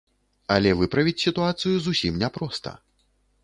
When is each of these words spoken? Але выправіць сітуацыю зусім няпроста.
Але 0.55 0.71
выправіць 0.79 1.21
сітуацыю 1.25 1.75
зусім 1.91 2.13
няпроста. 2.25 2.77